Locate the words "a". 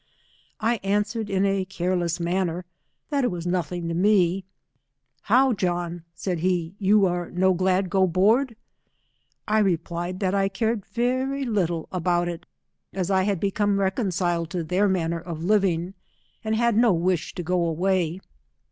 1.45-1.63